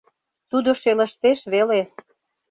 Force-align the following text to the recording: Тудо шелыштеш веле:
Тудо 0.49 0.69
шелыштеш 0.81 1.39
веле: 1.53 1.81